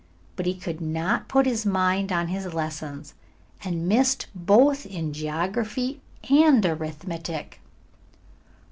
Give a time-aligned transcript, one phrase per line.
[0.35, 3.13] But he could not put his mind on his lessons
[3.63, 7.61] and missed both in geography and arithmetic.